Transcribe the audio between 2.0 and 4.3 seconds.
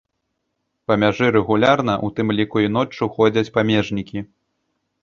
у тым ліку і ноччу, ходзяць памежнікі.